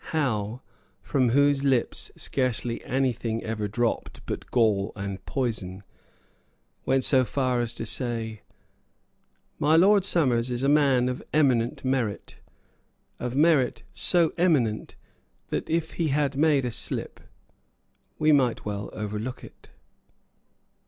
Howe, 0.15 0.61
from 1.03 1.29
whose 1.29 1.63
lips 1.63 2.09
scarcely 2.15 2.83
any 2.83 3.13
thing 3.13 3.43
ever 3.43 3.67
dropped 3.67 4.21
but 4.25 4.49
gall 4.49 4.91
and 4.95 5.23
poison, 5.27 5.83
went 6.87 7.03
so 7.03 7.23
far 7.23 7.61
as 7.61 7.75
to 7.75 7.85
say: 7.85 8.41
"My 9.59 9.75
Lord 9.75 10.03
Somers 10.03 10.49
is 10.49 10.63
a 10.63 10.67
man 10.67 11.07
of 11.07 11.21
eminent 11.33 11.85
merit, 11.85 12.37
of 13.19 13.35
merit 13.35 13.83
so 13.93 14.33
eminent 14.39 14.95
that, 15.49 15.69
if 15.69 15.91
he 15.91 16.07
had 16.07 16.35
made 16.35 16.65
a 16.65 16.71
slip, 16.71 17.19
we 18.17 18.31
might 18.31 18.65
well 18.65 18.89
overlook 18.93 19.43
it." 19.43 19.69